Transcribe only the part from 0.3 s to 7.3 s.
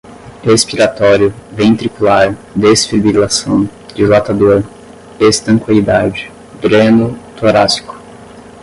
expiratório, ventricular, desfibrilação, dilatador, estanqueidade, dreno